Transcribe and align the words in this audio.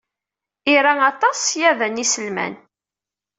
Ira 0.73 0.93
aṭas 1.11 1.37
ṣṣyada 1.45 1.87
n 1.87 1.99
yiselman. 2.01 2.53